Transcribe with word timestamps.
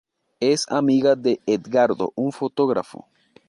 Es 0.39 0.65
amiga 0.67 1.15
de 1.15 1.39
Edgardo, 1.45 2.11
un 2.15 2.31
fotógrafo. 2.31 3.05